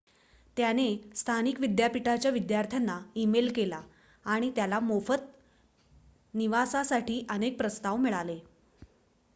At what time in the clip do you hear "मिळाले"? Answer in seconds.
7.97-8.39